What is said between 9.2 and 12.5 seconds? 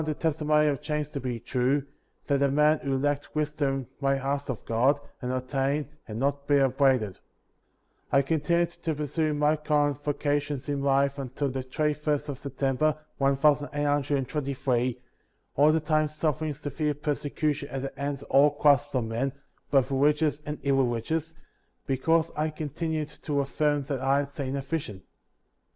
my common vocations in life until the twenty first of